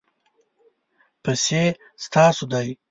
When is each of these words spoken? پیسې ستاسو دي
پیسې 1.23 1.63
ستاسو 2.03 2.45
دي 2.53 2.67